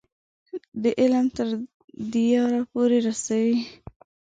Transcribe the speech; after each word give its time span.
د 0.83 0.85
علم 0.99 1.25
تر 1.35 1.47
دیاره 2.13 2.61
پورې 2.71 2.97
رسوي. 3.07 3.59